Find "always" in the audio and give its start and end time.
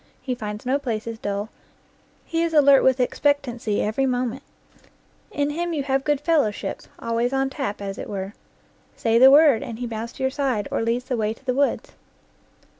6.97-7.33